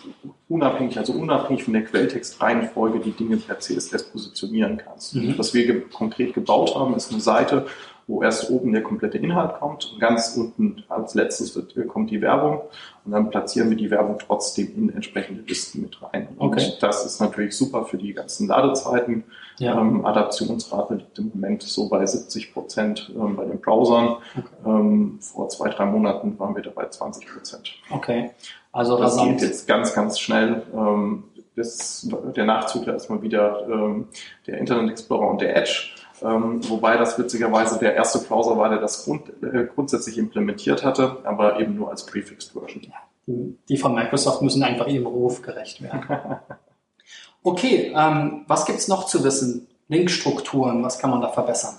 unabhängig, 0.49 0.97
also 0.97 1.13
unabhängig 1.13 1.63
von 1.63 1.73
der 1.73 1.83
Quelltextreihenfolge 1.83 2.99
die 2.99 3.11
Dinge 3.11 3.37
per 3.37 3.59
CSS 3.59 4.11
positionieren 4.11 4.77
kannst. 4.77 5.15
Mhm. 5.15 5.37
Was 5.37 5.53
wir 5.53 5.65
ge 5.65 5.81
konkret 5.81 6.33
gebaut 6.33 6.75
haben, 6.75 6.95
ist 6.95 7.11
eine 7.11 7.21
Seite, 7.21 7.67
wo 8.07 8.21
erst 8.21 8.49
oben 8.49 8.73
der 8.73 8.83
komplette 8.83 9.17
Inhalt 9.17 9.53
kommt 9.59 9.93
und 9.93 9.99
ganz 9.99 10.35
unten 10.35 10.83
als 10.89 11.13
letztes 11.13 11.57
kommt 11.87 12.11
die 12.11 12.21
Werbung 12.21 12.61
und 13.05 13.11
dann 13.11 13.29
platzieren 13.29 13.69
wir 13.69 13.77
die 13.77 13.91
Werbung 13.91 14.17
trotzdem 14.19 14.73
in 14.75 14.89
entsprechende 14.89 15.41
Listen 15.43 15.83
mit 15.83 16.01
rein. 16.01 16.27
Okay. 16.53 16.71
Und 16.71 16.83
das 16.83 17.05
ist 17.05 17.19
natürlich 17.19 17.55
super 17.55 17.85
für 17.85 17.97
die 17.97 18.13
ganzen 18.13 18.47
Ladezeiten. 18.47 19.23
Ja. 19.59 19.79
Ähm, 19.79 20.05
Adaptionsrate 20.05 20.95
liegt 20.95 21.19
im 21.19 21.29
Moment 21.29 21.63
so 21.63 21.89
bei 21.89 22.05
70 22.05 22.53
Prozent 22.53 23.11
ähm, 23.15 23.35
bei 23.35 23.45
den 23.45 23.59
Browsern. 23.61 24.17
Okay. 24.37 24.47
Ähm, 24.65 25.19
vor 25.21 25.49
zwei, 25.49 25.69
drei 25.69 25.85
Monaten 25.85 26.37
waren 26.39 26.55
wir 26.55 26.63
da 26.63 26.71
bei 26.71 26.87
20 26.87 27.27
Prozent. 27.27 27.73
Okay. 27.91 28.31
Also 28.71 28.97
das 28.97 29.17
geht 29.17 29.41
jetzt 29.41 29.67
ganz, 29.67 29.93
ganz 29.93 30.19
schnell. 30.19 30.63
Ähm, 30.73 31.25
das, 31.55 32.09
der 32.35 32.45
Nachzügler 32.45 32.95
ist 32.95 33.09
mal 33.09 33.21
wieder 33.21 33.67
ähm, 33.67 34.07
der 34.47 34.57
Internet 34.57 34.91
Explorer 34.91 35.29
und 35.29 35.41
der 35.41 35.55
Edge. 35.55 35.89
Ähm, 36.23 36.61
wobei 36.69 36.97
das 36.97 37.19
witzigerweise 37.19 37.77
der 37.77 37.95
erste 37.95 38.19
Browser 38.19 38.57
war, 38.57 38.69
der 38.69 38.79
das 38.79 39.05
grund, 39.05 39.29
äh, 39.43 39.65
grundsätzlich 39.65 40.17
implementiert 40.17 40.83
hatte, 40.83 41.17
aber 41.23 41.59
eben 41.59 41.75
nur 41.75 41.91
als 41.91 42.05
Prefixed 42.05 42.53
Version. 42.53 42.83
Ja, 42.83 42.93
die, 43.27 43.57
die, 43.69 43.77
von 43.77 43.93
Microsoft 43.93 44.41
müssen 44.41 44.63
einfach 44.63 44.87
ihrem 44.87 45.07
Ruf 45.07 45.41
gerecht 45.41 45.81
werden. 45.81 46.03
okay, 47.43 47.93
ähm, 47.95 48.43
was 48.47 48.65
gibt's 48.65 48.87
noch 48.87 49.05
zu 49.05 49.23
wissen? 49.23 49.67
Linkstrukturen, 49.87 50.83
was 50.83 50.99
kann 50.99 51.09
man 51.09 51.21
da 51.21 51.29
verbessern? 51.29 51.75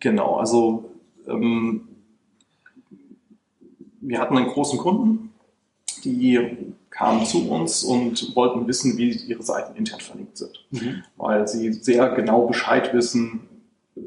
Genau, 0.00 0.36
also 0.36 0.90
ähm, 1.26 1.88
wir 4.00 4.20
hatten 4.20 4.36
einen 4.36 4.48
großen 4.48 4.78
Kunden, 4.78 5.32
die 6.04 6.74
kamen 6.90 7.26
zu 7.26 7.50
uns 7.50 7.84
und 7.84 8.34
wollten 8.34 8.66
wissen, 8.66 8.96
wie 8.96 9.10
ihre 9.10 9.42
Seiten 9.42 9.76
intern 9.76 10.00
verlinkt 10.00 10.38
sind. 10.38 10.64
Mhm. 10.70 11.02
Weil 11.16 11.46
sie 11.46 11.72
sehr 11.72 12.08
genau 12.10 12.46
Bescheid 12.46 12.94
wissen, 12.94 13.48
äh, 13.96 14.00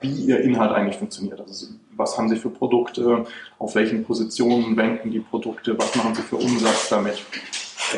wie 0.00 0.26
ihr 0.26 0.40
Inhalt 0.40 0.72
eigentlich 0.72 0.96
funktioniert. 0.96 1.40
Also 1.40 1.68
was 1.96 2.16
haben 2.18 2.28
sie 2.28 2.36
für 2.36 2.50
Produkte, 2.50 3.26
auf 3.58 3.74
welchen 3.74 4.04
Positionen 4.04 4.78
ranken 4.78 5.10
die 5.10 5.20
Produkte, 5.20 5.78
was 5.78 5.94
machen 5.96 6.14
sie 6.14 6.22
für 6.22 6.36
Umsatz 6.36 6.88
damit. 6.88 7.24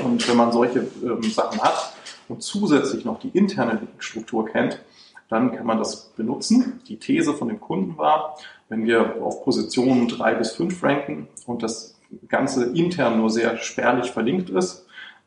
Und 0.05 0.27
wenn 0.29 0.37
man 0.37 0.53
solche 0.53 0.87
ähm, 1.03 1.23
Sachen 1.23 1.61
hat 1.61 1.95
und 2.29 2.43
zusätzlich 2.43 3.05
noch 3.05 3.21
die 3.21 3.29
interne 3.29 3.81
Struktur 3.99 4.47
kennt, 4.47 4.81
dann 5.29 5.55
kann 5.55 5.67
man 5.67 5.79
das 5.79 6.11
benutzen. 6.17 6.81
Die 6.89 6.99
These 6.99 7.35
von 7.35 7.49
dem 7.49 7.61
Kunden 7.61 7.97
war, 7.97 8.37
wenn 8.69 8.87
wir 8.87 9.23
auf 9.23 9.45
Positionen 9.45 10.09
drei 10.09 10.35
bis 10.35 10.53
fünf 10.53 10.83
ranken 10.83 11.29
und 11.47 11.63
das 11.63 11.95
Ganze 12.29 12.67
intern 12.67 13.19
nur 13.19 13.31
sehr 13.31 13.57
spärlich 13.59 14.11
verlinkt 14.11 14.51
ist, 14.51 14.85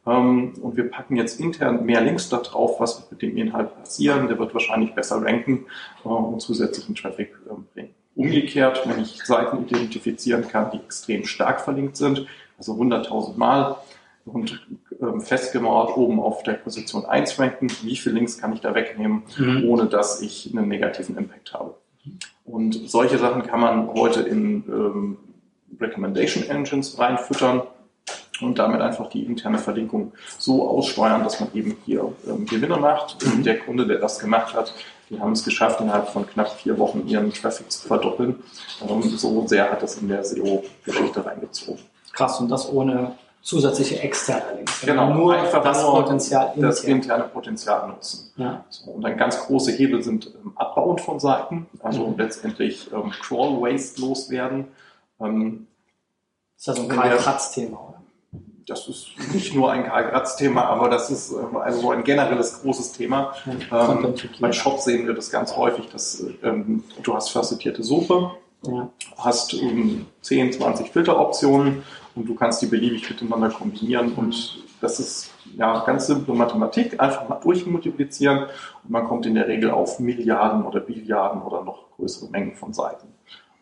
ähm, 0.08 0.54
und 0.62 0.78
wir 0.78 0.90
packen 0.90 1.18
jetzt 1.18 1.40
intern 1.40 1.86
mehr 1.86 2.02
Links 2.02 2.30
da 2.30 2.38
drauf, 2.38 2.80
was 2.80 3.12
mit 3.12 3.22
dem 3.22 3.36
Inhalt 3.38 3.76
passieren, 3.78 4.28
der 4.28 4.40
wird 4.40 4.54
wahrscheinlich 4.54 4.96
besser 4.96 5.22
ranken 5.22 5.66
äh, 6.04 6.08
und 6.08 6.42
zusätzlichen 6.42 6.96
Traffic 6.96 7.34
äh, 7.46 7.54
bringen. 7.74 7.94
Umgekehrt, 8.18 8.82
wenn 8.88 9.00
ich 9.00 9.24
Seiten 9.24 9.66
identifizieren 9.66 10.48
kann, 10.48 10.72
die 10.72 10.78
extrem 10.78 11.26
stark 11.26 11.62
verlinkt 11.62 11.98
sind, 11.98 12.26
also 12.58 12.74
100.000 12.74 13.38
Mal 13.38 13.78
und 14.26 14.66
ähm, 15.00 15.22
festgemauert 15.22 15.96
oben 15.96 16.20
auf 16.20 16.44
der 16.44 16.54
Position 16.54 17.06
1 17.06 17.40
ranken, 17.40 17.68
wie 17.84 17.96
viele 17.96 18.16
Links 18.16 18.38
kann 18.40 18.52
ich 18.54 18.60
da 18.60 18.74
wegnehmen, 18.74 19.24
mhm. 19.38 19.70
ohne 19.70 19.86
dass 19.86 20.22
ich 20.22 20.52
einen 20.52 20.68
negativen 20.68 21.16
Impact 21.16 21.54
habe. 21.54 21.76
Und 22.44 22.90
solche 22.90 23.18
Sachen 23.18 23.44
kann 23.44 23.60
man 23.60 23.88
heute 23.90 24.22
in 24.22 24.64
ähm, 24.68 25.18
Recommendation 25.80 26.44
Engines 26.50 26.98
reinfüttern 26.98 27.62
und 28.42 28.60
damit 28.60 28.82
einfach 28.82 29.10
die 29.10 29.24
interne 29.24 29.58
Verlinkung 29.58 30.14
so 30.38 30.68
aussteuern, 30.68 31.24
dass 31.24 31.40
man 31.40 31.50
eben 31.54 31.78
hier 31.86 32.12
ähm, 32.28 32.46
Gewinne 32.46 32.78
macht. 32.78 33.24
Und 33.26 33.46
der 33.46 33.60
Kunde, 33.60 33.86
der 33.86 34.00
das 34.00 34.20
gemacht 34.20 34.54
hat, 34.54 34.74
die 35.10 35.20
haben 35.20 35.32
es 35.32 35.44
geschafft, 35.44 35.80
innerhalb 35.80 36.10
von 36.10 36.28
knapp 36.28 36.52
vier 36.52 36.78
Wochen 36.78 37.08
ihren 37.08 37.32
Traffic 37.32 37.72
zu 37.72 37.88
verdoppeln. 37.88 38.36
Und 38.82 39.04
so 39.04 39.48
sehr 39.48 39.72
hat 39.72 39.82
das 39.82 39.98
in 39.98 40.10
der 40.10 40.24
SEO-Geschichte 40.24 41.26
reingezogen. 41.26 41.82
Krass, 42.12 42.40
und 42.40 42.50
das 42.50 42.72
ohne 42.72 43.14
zusätzliche 43.42 44.02
externe 44.02 44.58
Links. 44.58 44.82
Genau, 44.82 45.14
nur 45.14 45.34
einfach 45.34 45.64
das 45.64 45.82
nur 45.82 46.04
Potenzial 46.04 46.48
intern. 46.48 46.70
das 46.70 46.84
interne 46.84 47.24
Potenzial 47.24 47.88
nutzen. 47.88 48.32
Ja. 48.36 48.66
So, 48.70 48.92
und 48.92 49.04
dann 49.04 49.16
ganz 49.16 49.40
große 49.40 49.72
Hebel 49.72 50.04
sind 50.04 50.28
ähm, 50.44 50.52
Abbauen 50.56 50.98
von 50.98 51.20
Seiten, 51.20 51.68
also 51.82 52.08
mhm. 52.08 52.18
letztendlich 52.18 52.92
ähm, 52.92 53.12
Crawl 53.12 53.62
Waste 53.62 54.02
loswerden. 54.02 54.68
Ähm, 55.22 55.68
das 56.56 56.62
ist 56.62 56.68
ja 56.68 56.74
so 56.74 56.82
ein 56.82 56.90
Karl-Kratz-Thema, 56.90 57.78
oder? 57.78 57.97
Das 58.68 58.88
ist 58.90 59.08
nicht 59.34 59.56
nur 59.56 59.72
ein 59.72 59.86
Karl-Gratz-Thema, 59.86 60.66
aber 60.66 60.90
das 60.90 61.10
ist 61.10 61.32
äh, 61.32 61.58
also 61.58 61.82
so 61.82 61.92
ein 61.92 62.04
generelles 62.04 62.62
großes 62.62 62.92
Thema. 62.92 63.34
Ähm, 63.72 64.14
bei 64.40 64.52
Shop 64.52 64.80
sehen 64.80 65.08
wir 65.08 65.14
das 65.14 65.32
ganz 65.32 65.56
häufig, 65.56 65.88
dass 65.90 66.24
ähm, 66.44 66.84
du 67.02 67.16
hast 67.16 67.30
facettierte 67.30 67.82
Suche, 67.82 68.32
ja. 68.64 68.90
hast 69.18 69.54
ähm, 69.54 70.06
10, 70.22 70.54
20 70.54 70.92
Filteroptionen 70.92 71.84
und 72.16 72.28
du 72.28 72.36
kannst 72.36 72.62
die 72.62 72.66
beliebig 72.66 73.10
miteinander 73.10 73.50
kombinieren 73.50 74.14
und 74.14 74.60
das 74.82 75.00
ist 75.00 75.32
ja 75.58 75.84
ganz 75.86 76.08
simple 76.08 76.36
Mathematik, 76.36 77.00
einfach 77.00 77.28
mal 77.30 77.40
durchmultiplizieren 77.40 78.48
und 78.84 78.90
man 78.90 79.08
kommt 79.08 79.26
in 79.26 79.36
der 79.36 79.48
Regel 79.48 79.72
auf 79.72 80.00
Milliarden 80.00 80.66
oder 80.66 80.82
Billiarden 80.82 81.42
oder 81.42 81.64
noch 81.64 81.86
größere 81.96 82.30
Mengen 82.30 82.56
von 82.56 82.74
Seiten. 82.74 83.08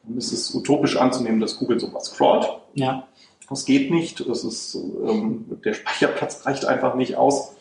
Und 0.08 0.18
es 0.18 0.34
ist 0.34 0.54
utopisch 0.54 0.98
anzunehmen, 0.98 1.40
dass 1.40 1.58
Google 1.58 1.80
sowas 1.80 2.14
crawlt. 2.14 2.48
Ja. 2.74 3.08
Das 3.50 3.66
geht 3.66 3.92
nicht. 3.92 4.28
Das 4.28 4.44
ist, 4.44 4.76
ähm, 4.76 5.60
der 5.64 5.74
Speicherplatz 5.74 6.46
reicht 6.46 6.66
einfach 6.66 6.96
nicht 6.96 7.16
aus. 7.16 7.56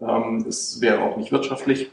Ähm, 0.00 0.44
es 0.48 0.80
wäre 0.80 1.02
auch 1.02 1.16
nicht 1.16 1.32
wirtschaftlich. 1.32 1.90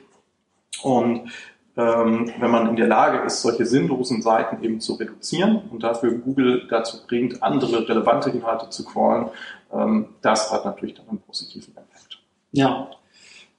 Und 0.82 1.32
ähm, 1.76 2.32
wenn 2.40 2.52
man 2.52 2.70
in 2.70 2.76
der 2.76 2.88
Lage 2.88 3.26
ist, 3.26 3.42
solche 3.42 3.66
sinnlosen 3.66 4.22
Seiten 4.22 4.64
eben 4.64 4.80
zu 4.80 4.94
reduzieren 4.94 5.62
und 5.72 5.84
dafür 5.84 6.12
Google 6.14 6.68
dazu 6.70 6.98
bringt, 7.08 7.42
andere 7.42 7.88
relevante 7.88 8.30
Inhalte 8.30 8.70
zu 8.70 8.86
crawlen, 8.86 9.30
ähm, 9.72 10.10
das 10.22 10.52
hat 10.52 10.66
natürlich 10.66 10.96
dann 10.96 11.10
einen 11.10 11.20
positiven 11.20 11.74
Effekt. 11.76 12.20
Ja, 12.52 12.90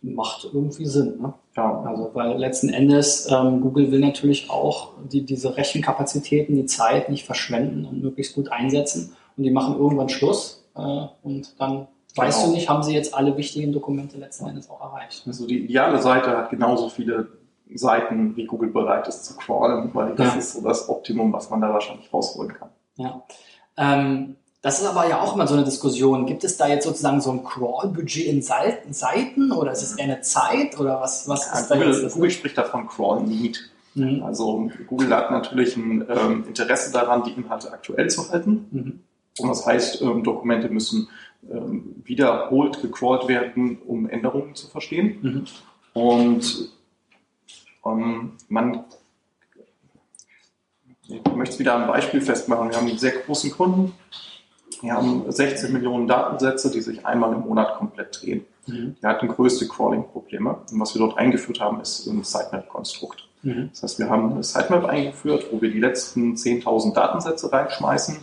macht 0.02 0.48
irgendwie 0.52 0.86
Sinn. 0.86 1.20
Ne? 1.20 1.34
Ja. 1.56 1.82
Also, 1.82 2.10
weil 2.14 2.38
letzten 2.38 2.68
Endes 2.68 3.28
ähm, 3.30 3.60
Google 3.60 3.90
will 3.90 4.00
natürlich 4.00 4.50
auch 4.50 4.92
die, 5.10 5.22
diese 5.22 5.56
Rechenkapazitäten, 5.56 6.54
die 6.54 6.66
Zeit 6.66 7.08
nicht 7.08 7.24
verschwenden 7.24 7.84
und 7.86 8.02
möglichst 8.02 8.34
gut 8.34 8.52
einsetzen 8.52 9.16
und 9.36 9.44
die 9.44 9.50
machen 9.50 9.78
irgendwann 9.78 10.08
Schluss 10.08 10.64
äh, 10.76 11.06
und 11.22 11.60
dann 11.60 11.88
weißt 12.16 12.40
genau. 12.40 12.50
du 12.50 12.56
nicht, 12.56 12.68
haben 12.68 12.82
sie 12.82 12.94
jetzt 12.94 13.14
alle 13.14 13.36
wichtigen 13.36 13.72
Dokumente 13.72 14.18
letzten 14.18 14.46
Endes 14.46 14.70
auch 14.70 14.80
erreicht. 14.80 15.24
Also 15.26 15.46
die 15.46 15.64
ideale 15.64 16.00
Seite 16.00 16.36
hat 16.36 16.50
genauso 16.50 16.88
viele 16.88 17.28
Seiten, 17.74 18.36
wie 18.36 18.44
Google 18.44 18.70
bereit 18.70 19.08
ist 19.08 19.24
zu 19.24 19.36
crawlen, 19.36 19.90
weil 19.94 20.14
das 20.14 20.34
ja. 20.34 20.38
ist 20.38 20.52
so 20.52 20.62
das 20.62 20.88
Optimum, 20.88 21.32
was 21.32 21.50
man 21.50 21.60
da 21.60 21.72
wahrscheinlich 21.72 22.12
rausholen 22.12 22.54
kann. 22.54 22.68
Ja. 22.96 23.22
Ähm, 23.76 24.36
das 24.62 24.80
ist 24.80 24.86
aber 24.86 25.06
ja 25.08 25.20
auch 25.20 25.34
immer 25.34 25.46
so 25.46 25.54
eine 25.54 25.64
Diskussion. 25.64 26.24
Gibt 26.24 26.42
es 26.42 26.56
da 26.56 26.66
jetzt 26.66 26.84
sozusagen 26.84 27.20
so 27.20 27.30
ein 27.32 27.44
Crawl-Budget 27.44 28.26
in 28.26 28.40
Seiten 28.40 29.52
oder 29.52 29.72
ist 29.72 29.82
es 29.82 29.98
eher 29.98 30.04
eine 30.04 30.20
Zeit 30.22 30.78
oder 30.80 31.00
was, 31.00 31.28
was 31.28 31.46
ja, 31.46 31.58
ist 31.58 31.68
Google, 31.68 31.92
da 31.92 31.98
jetzt? 31.98 32.14
Google 32.14 32.30
spricht 32.30 32.56
davon 32.56 32.86
Crawl-Need. 32.86 33.70
Mhm. 33.94 34.22
Also 34.22 34.70
Google 34.86 35.14
hat 35.14 35.30
natürlich 35.30 35.76
ein 35.76 36.06
ähm, 36.08 36.44
Interesse 36.48 36.92
daran, 36.92 37.24
die 37.24 37.32
Inhalte 37.32 37.72
aktuell 37.72 38.08
zu 38.08 38.30
halten. 38.30 38.66
Mhm. 38.70 39.00
Und 39.38 39.48
das 39.48 39.66
heißt, 39.66 40.02
ähm, 40.02 40.22
Dokumente 40.22 40.68
müssen 40.68 41.08
ähm, 41.50 41.96
wiederholt 42.04 42.80
gecrawlt 42.80 43.28
werden, 43.28 43.78
um 43.86 44.08
Änderungen 44.08 44.54
zu 44.54 44.68
verstehen. 44.68 45.18
Mhm. 45.22 45.44
Und 45.92 46.70
ähm, 47.84 48.32
man 48.48 48.84
ich 51.06 51.22
möchte 51.34 51.54
es 51.54 51.58
wieder 51.58 51.74
am 51.74 51.86
Beispiel 51.86 52.20
festmachen. 52.20 52.70
Wir 52.70 52.76
haben 52.76 52.88
einen 52.88 52.98
sehr 52.98 53.12
großen 53.12 53.50
Kunden. 53.50 53.92
Wir 54.80 54.94
haben 54.94 55.30
16 55.30 55.72
Millionen 55.72 56.08
Datensätze, 56.08 56.70
die 56.70 56.80
sich 56.80 57.04
einmal 57.04 57.32
im 57.32 57.40
Monat 57.40 57.76
komplett 57.76 58.20
drehen. 58.20 58.46
Mhm. 58.66 58.96
Die 59.00 59.06
hatten 59.06 59.28
größte 59.28 59.68
Crawling-Probleme. 59.68 60.56
Und 60.70 60.80
was 60.80 60.94
wir 60.94 61.00
dort 61.00 61.18
eingeführt 61.18 61.60
haben, 61.60 61.80
ist 61.80 62.06
ein 62.06 62.24
Sitemap-Konstrukt. 62.24 63.28
Mhm. 63.42 63.68
Das 63.70 63.82
heißt, 63.82 63.98
wir 63.98 64.08
haben 64.08 64.32
eine 64.32 64.42
Sitemap 64.42 64.86
eingeführt, 64.86 65.46
wo 65.50 65.60
wir 65.60 65.70
die 65.70 65.78
letzten 65.78 66.34
10.000 66.34 66.94
Datensätze 66.94 67.52
reinschmeißen 67.52 68.16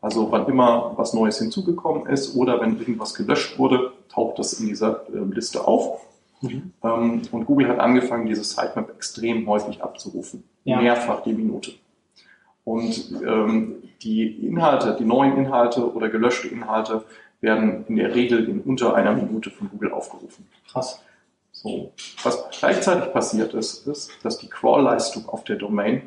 also 0.00 0.30
wann 0.30 0.46
immer 0.46 0.92
was 0.96 1.12
Neues 1.12 1.38
hinzugekommen 1.38 2.06
ist 2.06 2.36
oder 2.36 2.60
wenn 2.60 2.78
irgendwas 2.78 3.14
gelöscht 3.14 3.58
wurde, 3.58 3.92
taucht 4.08 4.38
das 4.38 4.54
in 4.54 4.66
dieser 4.66 5.06
äh, 5.08 5.18
Liste 5.32 5.66
auf. 5.66 6.00
Mhm. 6.40 6.72
Ähm, 6.82 7.22
und 7.32 7.46
Google 7.46 7.68
hat 7.68 7.80
angefangen, 7.80 8.26
diese 8.26 8.44
Sitemap 8.44 8.90
extrem 8.90 9.46
häufig 9.48 9.82
abzurufen. 9.82 10.44
Ja. 10.64 10.80
Mehrfach 10.80 11.22
die 11.22 11.32
Minute. 11.32 11.72
Und 12.64 13.12
ähm, 13.26 13.82
die 14.02 14.46
Inhalte, 14.46 14.96
die 14.98 15.04
neuen 15.04 15.36
Inhalte 15.36 15.92
oder 15.92 16.08
gelöschte 16.08 16.48
Inhalte 16.48 17.04
werden 17.40 17.84
in 17.88 17.96
der 17.96 18.14
Regel 18.14 18.48
in 18.48 18.60
unter 18.60 18.94
einer 18.94 19.12
Minute 19.12 19.50
von 19.50 19.70
Google 19.70 19.92
aufgerufen. 19.92 20.46
Krass. 20.70 21.02
So. 21.52 21.92
Was 22.22 22.44
gleichzeitig 22.58 23.12
passiert 23.12 23.54
ist, 23.54 23.86
ist, 23.86 24.12
dass 24.22 24.38
die 24.38 24.48
Crawl-Leistung 24.48 25.28
auf 25.28 25.44
der 25.44 25.56
Domain 25.56 26.02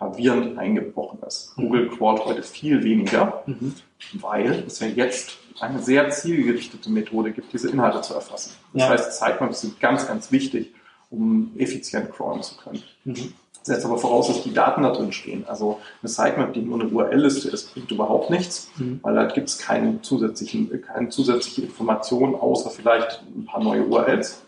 gravierend 0.00 0.58
eingebrochen 0.58 1.18
ist. 1.26 1.54
Google 1.56 1.90
crawlt 1.90 2.24
heute 2.24 2.42
viel 2.42 2.82
weniger, 2.82 3.42
mhm. 3.46 3.74
weil 4.14 4.64
es 4.66 4.80
ja 4.80 4.86
jetzt 4.86 5.36
eine 5.60 5.78
sehr 5.80 6.08
zielgerichtete 6.08 6.90
Methode 6.90 7.32
gibt, 7.32 7.52
diese 7.52 7.70
Inhalte 7.70 8.00
zu 8.00 8.14
erfassen. 8.14 8.52
Das 8.72 8.82
ja. 8.82 8.88
heißt, 8.88 9.18
Sitemaps 9.18 9.60
sind 9.60 9.78
ganz, 9.78 10.08
ganz 10.08 10.32
wichtig, 10.32 10.72
um 11.10 11.52
effizient 11.58 12.10
crawlen 12.12 12.42
zu 12.42 12.56
können. 12.56 12.82
Mhm. 13.04 13.34
Das 13.58 13.74
setzt 13.74 13.84
aber 13.84 13.98
voraus, 13.98 14.28
dass 14.28 14.42
die 14.42 14.54
Daten 14.54 14.82
da 14.82 14.90
drin 14.90 15.12
stehen. 15.12 15.44
Also 15.46 15.80
eine 16.02 16.08
Sitemap, 16.08 16.54
die 16.54 16.62
nur 16.62 16.80
eine 16.80 16.88
URL-Liste 16.88 17.50
ist, 17.50 17.74
bringt 17.74 17.90
überhaupt 17.90 18.30
nichts, 18.30 18.70
mhm. 18.78 19.00
weil 19.02 19.14
da 19.14 19.26
gibt 19.26 19.48
es 19.48 19.58
keine 19.58 20.00
zusätzlichen, 20.00 20.80
keine 20.80 21.10
zusätzliche 21.10 21.62
Information, 21.62 22.34
außer 22.34 22.70
vielleicht 22.70 23.22
ein 23.36 23.44
paar 23.44 23.62
neue 23.62 23.84
URLs. 23.84 24.42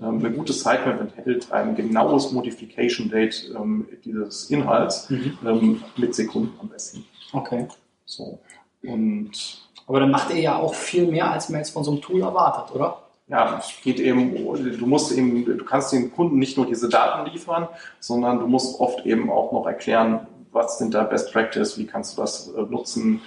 Ähm, 0.00 0.18
eine 0.18 0.30
gute 0.32 0.52
Sitemap 0.52 1.00
enthält 1.00 1.52
ein 1.52 1.74
genaues 1.74 2.32
Modification 2.32 3.10
Date 3.10 3.52
ähm, 3.56 3.88
dieses 4.04 4.50
Inhalts 4.50 5.10
mhm. 5.10 5.38
ähm, 5.44 5.84
mit 5.96 6.14
Sekunden 6.14 6.52
am 6.60 6.68
besten. 6.68 7.04
Okay. 7.32 7.68
So. 8.04 8.38
Und 8.82 9.62
aber 9.86 10.00
dann 10.00 10.10
macht 10.10 10.30
ihr 10.30 10.40
ja 10.40 10.56
auch 10.56 10.74
viel 10.74 11.06
mehr, 11.06 11.30
als 11.30 11.48
man 11.48 11.60
jetzt 11.60 11.70
von 11.70 11.84
so 11.84 11.90
einem 11.90 12.00
Tool 12.00 12.20
erwartet, 12.22 12.74
oder? 12.74 13.02
Ja, 13.28 13.58
es 13.58 13.72
geht 13.82 13.98
eben, 13.98 14.34
du 14.34 14.86
musst 14.86 15.12
eben, 15.12 15.44
du 15.44 15.64
kannst 15.64 15.92
dem 15.92 16.12
Kunden 16.12 16.38
nicht 16.38 16.56
nur 16.56 16.66
diese 16.66 16.88
Daten 16.88 17.30
liefern, 17.30 17.68
sondern 17.98 18.38
du 18.38 18.46
musst 18.46 18.78
oft 18.80 19.06
eben 19.06 19.30
auch 19.30 19.52
noch 19.52 19.66
erklären, 19.66 20.26
was 20.50 20.78
sind 20.78 20.92
da 20.94 21.04
Best 21.04 21.32
Practice, 21.32 21.78
wie 21.78 21.86
kannst 21.86 22.16
du 22.16 22.22
das 22.22 22.48
äh, 22.48 22.60
nutzen, 22.62 23.22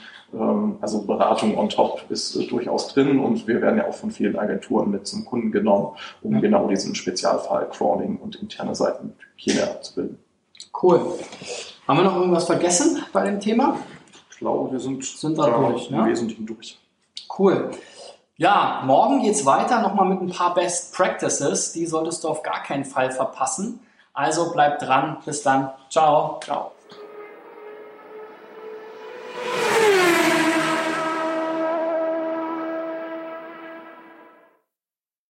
also 0.82 1.04
Beratung 1.04 1.58
on 1.58 1.70
top 1.70 2.04
ist 2.10 2.36
äh, 2.36 2.46
durchaus 2.48 2.90
drin 2.90 3.20
und 3.20 3.48
wir 3.48 3.62
werden 3.62 3.78
ja 3.78 3.88
auch 3.88 3.94
von 3.94 4.12
vielen 4.12 4.38
Agenturen 4.38 4.92
mit 4.92 5.08
zum 5.08 5.26
Kunden 5.26 5.52
genommen, 5.52 5.96
um 6.22 6.34
ja. 6.34 6.40
genau 6.42 6.68
diesen 6.68 6.96
Spezialfall 6.96 7.70
Crawling 7.70 8.18
und 8.18 8.36
interne 8.36 8.76
Seitenhygiene 8.76 9.64
abzubilden. 9.64 10.18
Cool. 10.82 11.00
Haben 11.88 12.00
wir 12.00 12.04
noch 12.04 12.16
irgendwas 12.18 12.46
vergessen 12.46 13.04
bei 13.14 13.24
dem 13.26 13.40
Thema? 13.40 13.78
Ich 14.30 14.38
glaube, 14.38 14.72
wir 14.72 14.80
sind, 14.80 15.06
sind 15.06 15.38
da 15.38 15.50
durch, 15.50 15.90
ne? 15.90 16.00
im 16.00 16.06
Wesentlichen 16.08 16.46
durch. 16.46 16.78
Cool. 17.38 17.72
Ja, 18.38 18.84
morgen 18.86 19.22
geht 19.22 19.36
es 19.36 19.46
weiter 19.46 19.82
nochmal 19.82 20.10
mit 20.10 20.20
ein 20.20 20.30
paar 20.30 20.54
Best 20.54 20.94
Practices. 20.94 21.72
Die 21.72 21.86
solltest 21.86 22.24
du 22.24 22.28
auf 22.28 22.44
gar 22.44 22.64
keinen 22.64 22.84
Fall 22.84 23.12
verpassen. 23.12 23.80
Also 24.14 24.52
bleib 24.52 24.80
dran. 24.80 25.18
Bis 25.26 25.42
dann. 25.42 25.72
Ciao. 25.90 26.40
Ciao. 26.44 26.75